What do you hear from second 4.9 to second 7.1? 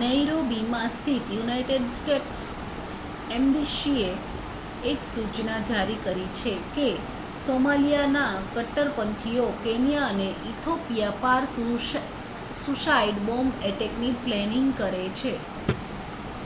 એક સૂચના જારી કરી છે કે